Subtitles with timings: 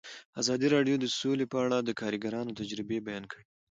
[0.41, 3.43] ازادي راډیو د سوله په اړه د کارګرانو تجربې بیان کړي.